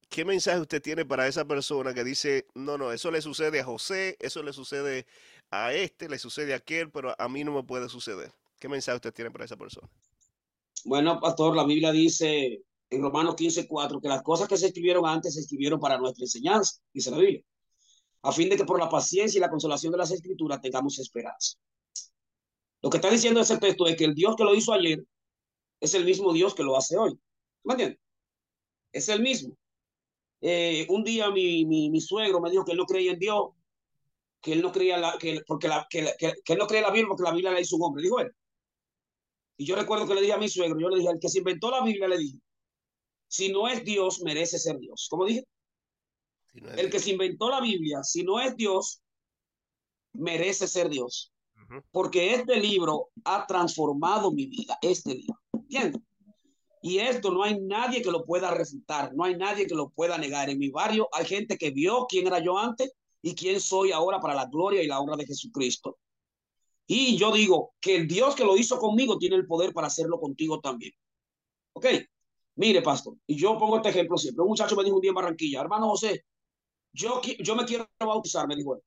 [0.09, 3.65] qué mensaje usted tiene para esa persona que dice, no, no, eso le sucede a
[3.65, 5.05] José, eso le sucede
[5.51, 8.31] a este, le sucede a aquel, pero a mí no me puede suceder?
[8.59, 9.89] ¿Qué mensaje usted tiene para esa persona?
[10.85, 15.33] Bueno, pastor, la Biblia dice en Romanos 15:4 que las cosas que se escribieron antes
[15.33, 17.43] se escribieron para nuestra enseñanza, dice la Biblia
[18.25, 21.57] a fin de que por la paciencia y la consolación de las escrituras tengamos esperanza.
[22.81, 25.05] Lo que está diciendo ese texto es que el Dios que lo hizo ayer
[25.79, 27.19] es el mismo Dios que lo hace hoy.
[27.63, 27.99] ¿Me entiendes?
[28.91, 29.55] Es el mismo.
[30.41, 33.49] Eh, un día mi, mi, suegro me dijo que él no creía en Dios,
[34.41, 37.07] que él no creía la, que, porque la, que, que, él no creía la Biblia
[37.09, 38.31] porque la Biblia la hizo un hombre, dijo él.
[39.57, 41.39] Y yo recuerdo que le dije a mi suegro, yo le dije, al que se
[41.39, 42.39] inventó la Biblia, le dije,
[43.27, 45.07] si no es Dios, merece ser Dios.
[45.11, 45.45] ¿Cómo dije?
[46.77, 49.01] El que se inventó la Biblia, si no es Dios,
[50.13, 51.31] merece ser Dios.
[51.91, 55.39] Porque este libro ha transformado mi vida, este libro.
[55.53, 56.01] ¿Entiendes?
[56.81, 60.19] Y esto no hay nadie que lo pueda refutar, no hay nadie que lo pueda
[60.19, 60.49] negar.
[60.51, 64.19] En mi barrio hay gente que vio quién era yo antes y quién soy ahora
[64.19, 65.97] para la gloria y la honra de Jesucristo.
[66.85, 70.19] Y yo digo que el Dios que lo hizo conmigo tiene el poder para hacerlo
[70.19, 70.93] contigo también.
[71.73, 71.87] ¿Ok?
[72.57, 74.43] Mire, pastor, y yo pongo este ejemplo siempre.
[74.43, 76.23] Un muchacho me dijo un día en Barranquilla, hermano José,
[76.95, 78.81] yo, yo me quiero bautizar, me dijo él.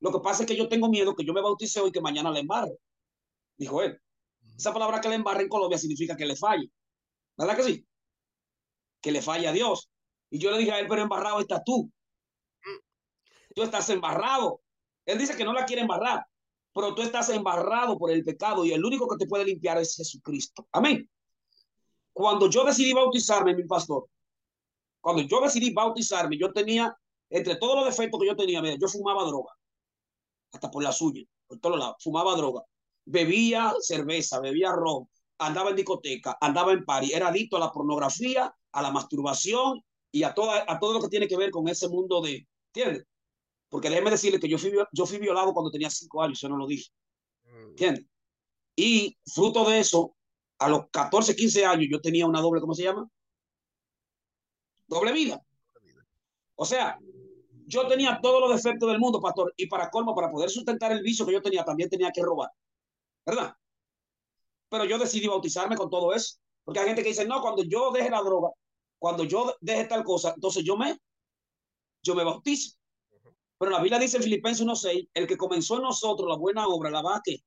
[0.00, 2.00] Lo que pasa es que yo tengo miedo que yo me bautice hoy y que
[2.00, 2.78] mañana le embarre.
[3.56, 4.00] Dijo él.
[4.56, 6.70] Esa palabra que le embarre en Colombia significa que le falle.
[7.36, 7.86] ¿Verdad que sí?
[9.00, 9.90] Que le falle a Dios.
[10.30, 11.90] Y yo le dije a él, pero embarrado estás tú.
[13.54, 14.62] Tú estás embarrado.
[15.04, 16.24] Él dice que no la quiere embarrar,
[16.72, 19.96] pero tú estás embarrado por el pecado y el único que te puede limpiar es
[19.96, 20.68] Jesucristo.
[20.72, 21.10] Amén.
[22.12, 24.06] Cuando yo decidí bautizarme, mi pastor,
[25.00, 26.94] cuando yo decidí bautizarme, yo tenía,
[27.30, 29.52] entre todos los defectos que yo tenía, yo fumaba droga,
[30.52, 32.62] hasta por la suya, por todos lados, fumaba droga,
[33.04, 38.54] bebía cerveza, bebía ron, andaba en discoteca, andaba en party, era adicto a la pornografía,
[38.72, 41.88] a la masturbación y a, toda, a todo lo que tiene que ver con ese
[41.88, 43.06] mundo de, ¿entiendes?
[43.68, 46.56] Porque déjeme decirle que yo fui, yo fui violado cuando tenía cinco años, yo no
[46.56, 46.90] lo dije,
[47.44, 47.70] mm.
[47.70, 48.04] ¿entiendes?
[48.76, 50.16] Y fruto de eso,
[50.58, 53.08] a los 14, 15 años, yo tenía una doble, ¿cómo se llama?
[54.90, 55.42] doble vida.
[56.56, 56.98] O sea,
[57.70, 61.02] yo tenía todos los defectos del mundo, pastor, y para colmo, para poder sustentar el
[61.02, 62.50] vicio que yo tenía, también tenía que robar.
[63.24, 63.54] ¿Verdad?
[64.68, 66.36] Pero yo decidí bautizarme con todo eso.
[66.64, 68.50] Porque hay gente que dice, no, cuando yo deje la droga,
[68.98, 70.98] cuando yo deje tal cosa, entonces yo me,
[72.02, 72.76] yo me bautizo.
[73.58, 76.90] Pero la Biblia dice en Filipenses 1.6, el que comenzó en nosotros la buena obra,
[76.90, 77.38] la va a que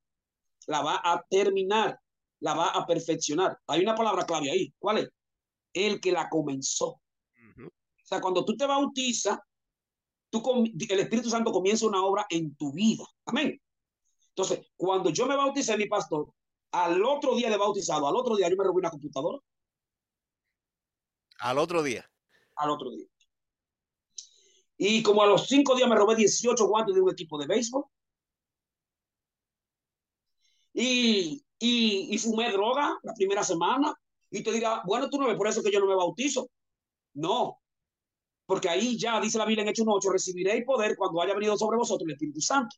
[0.68, 2.00] La va a terminar,
[2.40, 3.58] la va a perfeccionar.
[3.68, 4.74] Hay una palabra clave ahí.
[4.80, 5.10] ¿Cuál es?
[5.74, 7.02] El que la comenzó.
[7.58, 9.40] O sea, cuando tú te bautizas,
[10.34, 13.06] tú, el Espíritu Santo comienza una obra en tu vida.
[13.26, 13.62] Amén.
[14.30, 16.34] Entonces, cuando yo me bauticé, mi pastor,
[16.72, 19.38] al otro día de bautizado, al otro día yo me robé una computadora.
[21.38, 22.10] Al otro día.
[22.56, 23.06] Al otro día.
[24.78, 27.86] Y como a los cinco días me robé 18 guantes de un equipo de béisbol.
[30.74, 33.94] Y, y, y fumé droga la primera semana.
[34.32, 36.50] Y te dirá, bueno, tú no ves por eso que yo no me bautizo.
[37.14, 37.63] No,
[38.46, 41.78] porque ahí ya dice la Biblia en Hechos 1.8, recibiréis poder cuando haya venido sobre
[41.78, 42.76] vosotros el Espíritu Santo.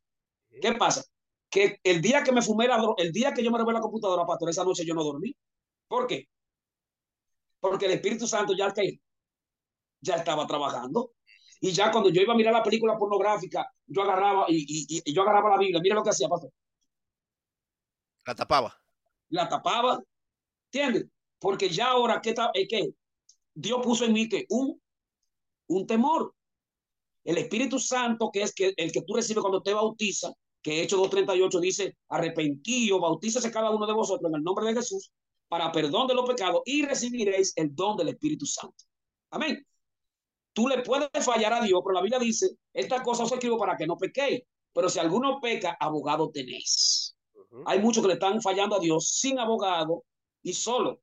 [0.62, 1.04] ¿Qué pasa?
[1.49, 4.25] Que el día que me fumé la, el día que yo me robé la computadora,
[4.25, 5.36] pastor, esa noche yo no dormí.
[5.88, 6.28] ¿Por qué?
[7.60, 8.73] Porque el Espíritu Santo ya,
[10.01, 11.13] ya estaba trabajando.
[11.62, 15.51] Y ya cuando yo iba a mirar la película pornográfica, yo agarraba y, yo agarraba
[15.51, 15.80] la Biblia.
[15.82, 16.51] Mira lo que hacía, pastor.
[18.25, 18.78] La tapaba.
[19.30, 19.99] La tapaba.
[20.71, 21.08] ¿Entiendes?
[21.39, 22.89] Porque ya ahora, ¿qué, es que
[23.54, 24.80] Dios puso en mí que un
[25.67, 26.34] un temor.
[27.23, 30.99] El Espíritu Santo, que es que, el que tú recibes cuando te bautiza, que Hechos
[30.99, 35.12] 2.38 dice, arrepentío, bautícese cada uno de vosotros en el nombre de Jesús
[35.47, 38.84] para perdón de los pecados y recibiréis el don del Espíritu Santo.
[39.30, 39.65] Amén.
[40.54, 43.75] Tú le puedes fallar a Dios, pero la Biblia dice, esta cosa os escribo para
[43.75, 44.41] que no pequéis.
[44.73, 47.15] Pero si alguno peca, abogado tenéis.
[47.65, 50.04] Hay muchos que le están fallando a Dios sin abogado
[50.41, 51.01] y solo.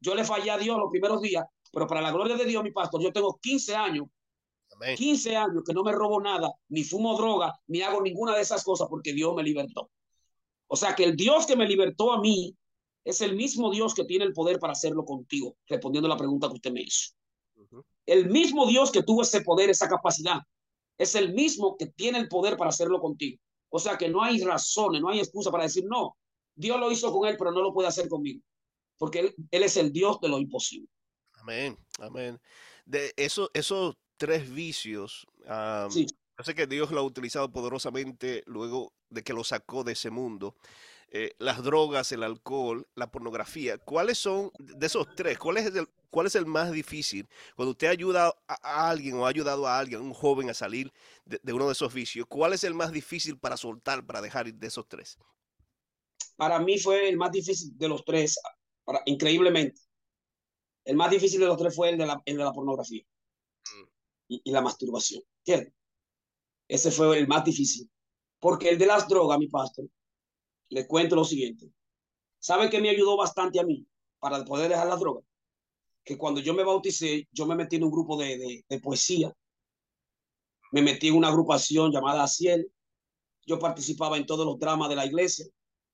[0.00, 2.72] Yo le fallé a Dios los primeros días pero para la gloria de Dios, mi
[2.72, 4.06] pastor, yo tengo 15 años,
[4.96, 8.64] 15 años que no me robo nada, ni fumo droga, ni hago ninguna de esas
[8.64, 9.90] cosas porque Dios me libertó.
[10.66, 12.56] O sea que el Dios que me libertó a mí
[13.04, 16.48] es el mismo Dios que tiene el poder para hacerlo contigo, respondiendo a la pregunta
[16.48, 17.14] que usted me hizo.
[18.06, 20.40] El mismo Dios que tuvo ese poder, esa capacidad,
[20.98, 23.40] es el mismo que tiene el poder para hacerlo contigo.
[23.68, 26.16] O sea que no hay razones, no hay excusa para decir, no,
[26.54, 28.42] Dios lo hizo con él, pero no lo puede hacer conmigo,
[28.98, 30.88] porque él, él es el Dios de lo imposible.
[31.40, 32.40] Amén, amén.
[32.84, 39.22] De eso, esos tres vicios, yo sé que Dios lo ha utilizado poderosamente luego de
[39.22, 40.56] que lo sacó de ese mundo.
[41.12, 43.78] Eh, las drogas, el alcohol, la pornografía.
[43.78, 45.38] ¿Cuáles son de esos tres?
[45.38, 47.28] ¿Cuál es el, cuál es el más difícil?
[47.56, 50.92] Cuando usted ayuda a, alguien o ha ayudado a alguien, un joven a salir
[51.24, 54.66] de, uno de esos vicios, ¿cuál es el más difícil para soltar, para dejar de
[54.66, 55.18] esos tres?
[56.36, 58.38] Para mí fue el más difícil de los tres,
[59.06, 59.80] increíblemente.
[60.84, 63.04] El más difícil de los tres fue el de la, de la pornografía
[63.64, 63.84] mm.
[64.28, 65.22] y, la masturbación.
[66.68, 67.90] Ese fue el más difícil.
[68.38, 69.86] Porque el de las drogas, mi pastor,
[70.70, 71.70] le cuento lo siguiente.
[72.38, 73.86] ¿Sabe que me ayudó bastante a mí
[74.18, 75.24] para poder dejar las drogas?
[76.04, 79.34] Que cuando yo me bauticé, yo me metí en un grupo de, de, poesía.
[80.72, 82.72] Me metí en una agrupación llamada Ciel.
[83.44, 85.46] Yo participaba en todos los dramas de la iglesia.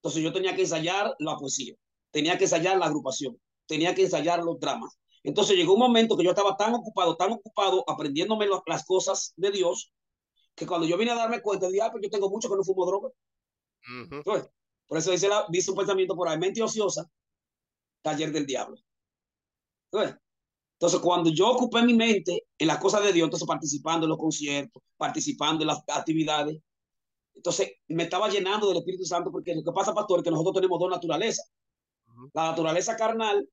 [0.06, 1.74] Entonces yo tenía que ensayar la poesía,
[2.12, 4.98] tenía que ensayar la agrupación, tenía que ensayar los dramas.
[5.22, 9.50] Entonces llegó un momento que yo estaba tan ocupado, tan ocupado aprendiéndome las cosas de
[9.50, 9.92] Dios,
[10.54, 12.62] que cuando yo vine a darme cuenta, dije, ah, pues yo tengo mucho que no
[12.64, 13.10] fumo droga.
[14.86, 17.10] Por eso dice, la, dice un pensamiento por ahí, mente ociosa,
[18.02, 18.76] taller del diablo.
[20.78, 24.18] Entonces, cuando yo ocupé mi mente en las cosas de Dios, entonces participando en los
[24.18, 26.58] conciertos, participando en las actividades,
[27.34, 30.54] entonces me estaba llenando del Espíritu Santo, porque lo que pasa, pastor, es que nosotros
[30.54, 31.50] tenemos dos naturalezas.
[32.32, 33.48] La naturaleza carnal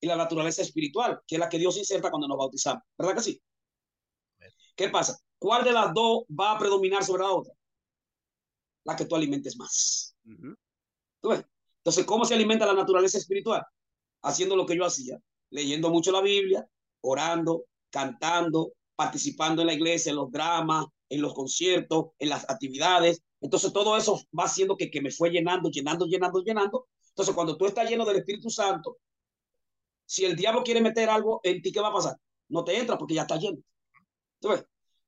[0.00, 2.82] y la naturaleza espiritual, que es la que Dios inserta cuando nos bautizamos.
[2.96, 3.40] ¿Verdad que sí?
[4.76, 5.18] ¿Qué pasa?
[5.38, 7.52] ¿Cuál de las dos va a predominar sobre la otra?
[8.84, 10.16] La que tú alimentes más.
[11.22, 13.62] Entonces, ¿cómo se alimenta la naturaleza espiritual?
[14.22, 15.18] Haciendo lo que yo hacía,
[15.50, 16.66] leyendo mucho la Biblia,
[17.00, 23.22] orando, cantando, participando en la iglesia, en los dramas, en los conciertos, en las actividades.
[23.40, 26.86] Entonces, todo eso va haciendo que, que me fue llenando, llenando, llenando, llenando.
[27.18, 28.98] Entonces, cuando tú estás lleno del Espíritu Santo,
[30.06, 32.16] si el diablo quiere meter algo en ti, ¿qué va a pasar?
[32.46, 33.58] No te entra porque ya está lleno.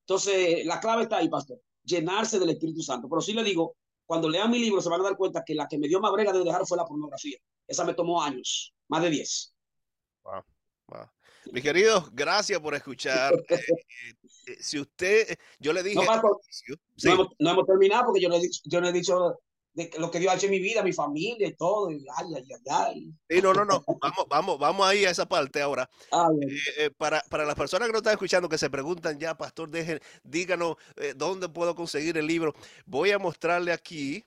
[0.00, 3.08] Entonces, la clave está ahí, pastor, llenarse del Espíritu Santo.
[3.08, 5.68] Pero sí le digo, cuando lean mi libro se van a dar cuenta que la
[5.68, 7.38] que me dio más brega de dejar fue la pornografía.
[7.64, 9.54] Esa me tomó años, más de 10.
[10.24, 10.42] Wow,
[10.88, 11.06] wow.
[11.52, 13.32] Mis queridos, gracias por escuchar.
[14.42, 15.94] Eh, eh, si usted, yo le dije...
[15.94, 16.04] No,
[17.38, 19.38] no, hemos, terminado porque yo no he dicho, yo no he dicho
[19.72, 21.90] de lo que Dios ha hecho en mi vida, mi familia y todo.
[21.90, 23.84] Y ay, ay, ay, Sí, no, no, no.
[24.00, 25.88] Vamos, vamos, vamos ahí a esa parte ahora.
[26.42, 29.70] Eh, eh, para, para las personas que no están escuchando, que se preguntan ya, pastor,
[29.70, 32.54] dejen, díganos eh, dónde puedo conseguir el libro.
[32.86, 34.24] Voy a mostrarle aquí.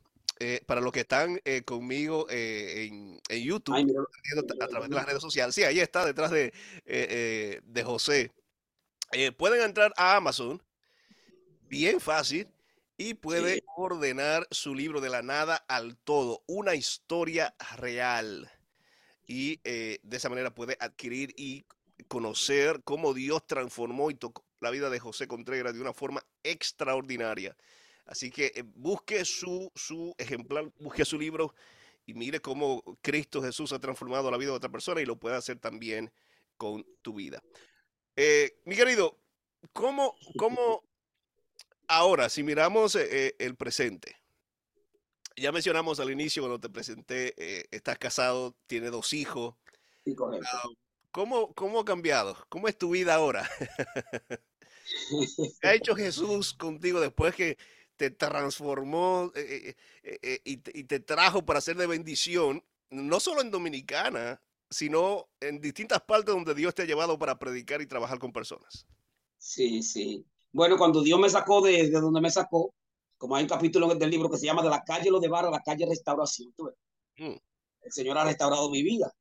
[0.65, 3.75] para los que están conmigo en, en, YouTube,
[4.59, 5.55] a través de las redes sociales.
[5.55, 6.51] Sí, ahí está, detrás de,
[6.85, 8.31] de José.
[9.37, 10.61] pueden entrar a Amazon,
[11.69, 12.52] bien fácil,
[12.97, 18.51] y puede ordenar su libro de la nada al todo, una historia real.
[19.25, 21.65] Y eh, de esa manera puede adquirir y
[22.07, 27.55] conocer cómo Dios transformó y tocó la vida de José Contreras de una forma extraordinaria.
[28.05, 31.53] Así que eh, busque su, su ejemplar, busque su libro
[32.05, 35.35] y mire cómo Cristo Jesús ha transformado la vida de otra persona y lo puede
[35.35, 36.11] hacer también
[36.57, 37.41] con tu vida.
[38.15, 39.17] Eh, mi querido,
[39.71, 40.83] ¿cómo, cómo
[41.95, 44.15] Ahora, si miramos eh, eh, el presente,
[45.37, 49.53] ya mencionamos al inicio cuando te presenté, eh, estás casado, tienes dos hijos.
[50.03, 50.47] Sí, correcto.
[51.11, 52.35] ¿cómo, ¿Cómo ha cambiado?
[52.49, 53.47] ¿Cómo es tu vida ahora?
[55.61, 57.59] ¿Qué ha hecho Jesús contigo después que
[57.95, 59.31] te transformó
[60.43, 66.33] y, te trajo para ser de bendición, no solo en Dominicana, sino en distintas partes
[66.33, 68.87] donde Dios te ha llevado para predicar y trabajar con personas?
[69.37, 70.25] Sí, sí.
[70.53, 72.73] Bueno, cuando Dios me sacó de, donde me sacó,
[73.17, 75.47] como hay un capítulo del libro que se llama De la calle Lo de Barra
[75.47, 76.53] a la calle Restauración,
[77.17, 77.35] mm.
[77.81, 79.11] el Señor ha restaurado mi vida.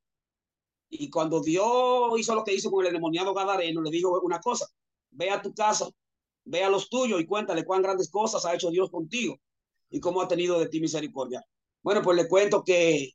[0.90, 4.66] Y cuando Dios hizo lo que hizo con el endemoniado Gadareno, le dijo una cosa,
[5.10, 5.88] ve a tu casa,
[6.44, 9.38] ve a los tuyos y cuéntale cuán grandes cosas ha hecho Dios contigo
[9.88, 11.42] y cómo ha tenido de ti misericordia.
[11.82, 13.12] Bueno, pues le cuento que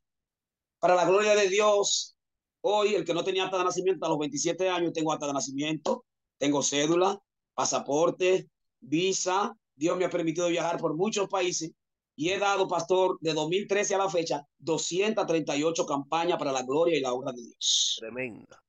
[0.80, 2.16] para la gloria de Dios,
[2.62, 5.34] hoy el que no tenía acta de nacimiento a los 27 años, tengo acta de
[5.34, 6.04] nacimiento,
[6.36, 7.22] tengo cédula,
[7.58, 9.52] pasaporte, visa.
[9.74, 11.72] Dios me ha permitido viajar por muchos países
[12.14, 17.00] y he dado, pastor, de 2013 a la fecha, 238 campañas para la gloria y
[17.00, 17.96] la obra de Dios.
[17.98, 18.62] Tremenda.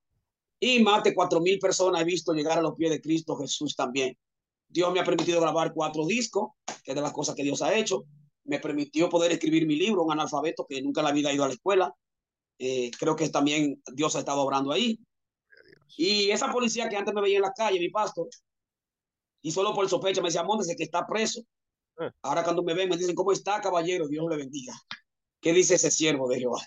[0.59, 3.75] Y más de 4 mil personas he visto llegar a los pies de Cristo Jesús
[3.75, 4.17] también.
[4.67, 6.49] Dios me ha permitido grabar cuatro discos,
[6.83, 8.05] que es de las cosas que Dios ha hecho.
[8.45, 11.43] Me permitió poder escribir mi libro, un analfabeto que nunca en la vida ha ido
[11.43, 11.93] a la escuela.
[12.57, 14.99] Eh, creo que también Dios ha estado obrando ahí.
[15.95, 18.27] Y esa policía que antes me veía en la calle, mi pastor,
[19.41, 21.41] y solo por sospecha me decía, Móndese que está preso.
[21.97, 22.11] Ah.
[22.21, 24.07] Ahora cuando me ven me dicen, ¿cómo está, caballero?
[24.07, 24.73] Dios le bendiga.
[25.41, 26.61] ¿Qué dice ese siervo de Jehová?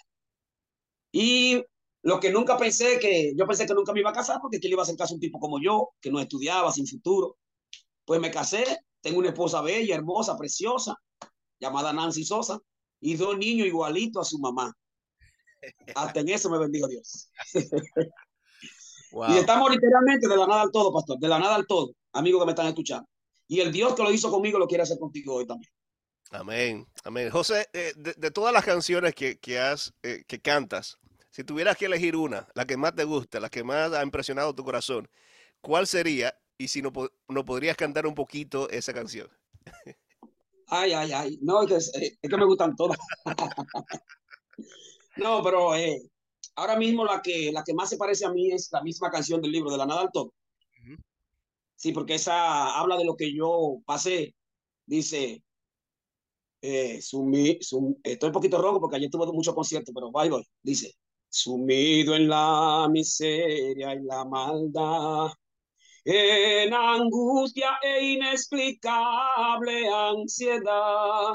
[1.12, 1.62] Y
[2.02, 4.68] lo que nunca pensé que, yo pensé que nunca me iba a casar porque que
[4.68, 7.36] le iba a hacer caso a un tipo como yo, que no estudiaba, sin futuro.
[8.04, 8.64] Pues me casé,
[9.00, 10.96] tengo una esposa bella, hermosa, preciosa.
[11.60, 12.58] llamada Nancy Sosa,
[13.00, 14.72] y dos niños igualitos a su mamá.
[15.94, 17.30] Hasta en eso me bendijo Dios.
[19.28, 22.40] Y estamos literalmente de la nada al todo, pastor, de la nada al todo, amigos
[22.40, 23.08] que me están escuchando.
[23.48, 25.72] Y el Dios que lo hizo conmigo lo quiere hacer contigo hoy también.
[26.30, 27.30] Amén, amén.
[27.30, 30.98] José, eh, de, todas las canciones que, que has, eh, que cantas,
[31.30, 34.54] si tuvieras que elegir una, la que más te gusta, la que más ha impresionado
[34.54, 35.08] tu corazón,
[35.60, 36.34] ¿cuál sería?
[36.56, 36.92] Y si no,
[37.28, 39.28] no podrías cantar un poquito esa canción.
[40.74, 41.38] Ay, ay, ay.
[41.42, 42.96] No, es que, es que me gustan todas.
[45.16, 46.00] no, pero eh,
[46.54, 49.42] ahora mismo la que, la que más se parece a mí es la misma canción
[49.42, 50.32] del libro, de la nada al todo.
[51.82, 54.36] Sí, porque esa habla de lo que yo pasé.
[54.86, 55.42] Dice,
[56.60, 60.44] eh, sumi, estoy un poquito ronco porque ayer tuve muchos conciertos, pero bye, voy.
[60.62, 60.94] Dice,
[61.28, 65.32] sumido en la miseria y la maldad,
[66.04, 71.34] en angustia e inexplicable ansiedad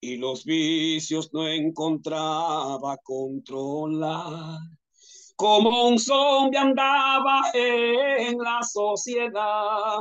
[0.00, 4.58] y los vicios no encontraba controlar.
[5.40, 10.00] Como un zombie andaba en la sociedad,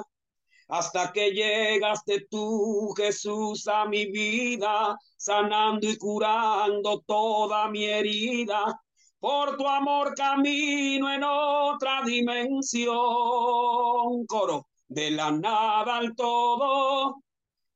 [0.68, 8.82] hasta que llegaste tú, Jesús, a mi vida, sanando y curando toda mi herida.
[9.18, 12.98] Por tu amor camino en otra dimensión.
[14.28, 17.24] Coro, de la nada al todo,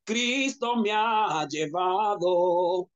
[0.04, 2.90] Cristo me ha llevado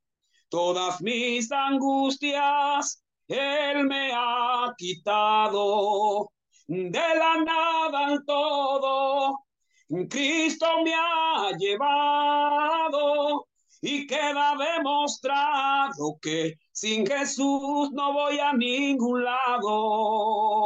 [0.49, 6.31] todas mis angustias, Él me ha quitado
[6.67, 9.39] de la nada al todo.
[10.09, 13.47] Cristo me ha llevado
[13.81, 20.63] y queda demostrado que sin Jesús no voy a ningún lado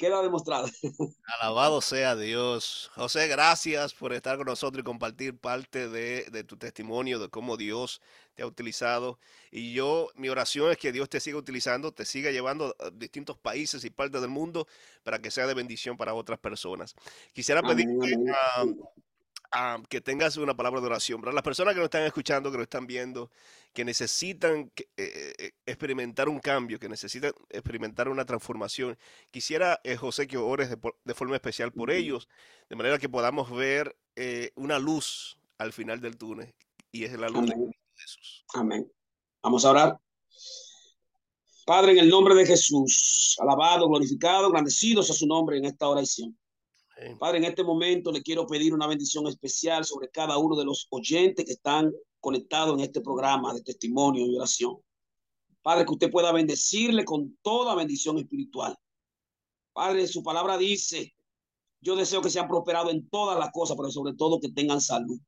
[0.00, 0.66] queda demostrado.
[1.38, 2.90] Alabado sea Dios.
[2.94, 8.00] José, gracias por estar con nosotros y compartir parte de, tu testimonio, de cómo Dios
[8.34, 9.18] te ha utilizado.
[9.50, 13.36] Y yo, mi oración es que Dios te siga utilizando, te siga llevando a distintos
[13.38, 14.66] países y partes del mundo
[15.02, 16.96] para que sea de bendición para otras personas.
[17.34, 18.16] Quisiera pedirte
[19.88, 21.20] que tengas una palabra de oración.
[21.20, 23.30] Para las personas que nos están escuchando, que nos están viendo,
[23.72, 28.96] que necesitan eh, eh, experimentar un cambio, que necesitan experimentar una transformación,
[29.30, 32.28] quisiera, eh, José, que ores de, forma especial por ellos,
[32.68, 33.96] de manera que podamos ver
[34.54, 36.54] una luz al final del túnel,
[36.92, 37.54] y es la luz de
[37.96, 38.44] Jesús.
[38.54, 38.90] Amén.
[39.42, 40.00] Vamos a orar.
[41.64, 46.36] Padre, en el nombre de Jesús, alabado, glorificado, agradecidos a su nombre en esta oración.
[47.18, 50.86] Padre, en este momento le quiero pedir una bendición especial sobre cada uno de los
[50.90, 54.76] oyentes que están conectados en este programa de testimonio y oración.
[55.62, 58.76] Padre, que usted pueda bendecirle con toda bendición espiritual.
[59.72, 61.14] Padre, su palabra dice,
[61.80, 65.18] yo deseo que sean prosperados en todas las cosas, pero sobre todo que tengan salud.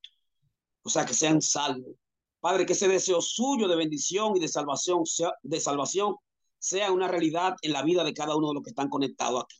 [0.83, 1.95] O sea, que sean salvos.
[2.41, 6.17] Padre, que ese deseo suyo de bendición y de salvación, sea, de salvación
[6.59, 9.57] sea una realidad en la vida de cada uno de los que están conectados aquí.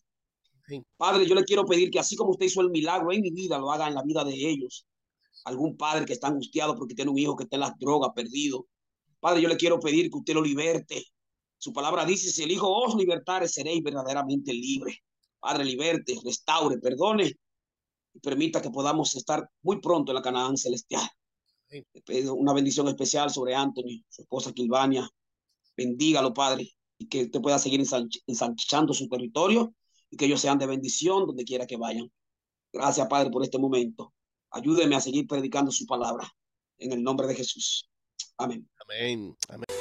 [0.97, 3.59] Padre, yo le quiero pedir que así como usted hizo el milagro en mi vida,
[3.59, 4.87] lo haga en la vida de ellos.
[5.45, 8.67] Algún padre que está angustiado porque tiene un hijo que está en las drogas, perdido.
[9.21, 11.05] Padre, yo le quiero pedir que usted lo liberte.
[11.59, 14.99] Su palabra dice, si el Hijo os libertare, seréis verdaderamente libre.
[15.39, 17.33] Padre, liberte, restaure, perdone
[18.15, 21.09] y permita que podamos estar muy pronto en la Canaán celestial.
[21.71, 25.09] Le pido una bendición especial sobre Anthony, su esposa Kilvania.
[25.77, 26.69] Bendígalo, Padre,
[26.99, 27.83] y que usted pueda seguir
[28.27, 29.73] ensanchando su territorio
[30.13, 32.13] y que ellos sean de bendición donde quiera que vayan.
[32.71, 34.13] Gracias, Padre, por este momento.
[34.51, 36.31] Ayúdeme a seguir predicando su palabra.
[36.79, 37.91] En el nombre de Jesús.
[38.37, 38.69] Amén.
[38.85, 39.35] Amén.
[39.49, 39.72] Amén.